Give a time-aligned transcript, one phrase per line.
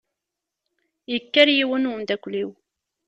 [1.11, 2.51] Yekker yiwen n umdakel-iw.